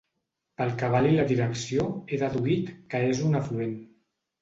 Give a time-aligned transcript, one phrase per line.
[0.61, 3.81] Pel cabal i la direcció he deduït que és un afluent.